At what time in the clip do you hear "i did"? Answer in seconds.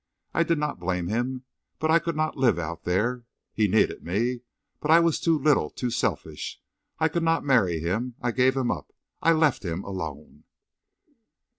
0.33-0.57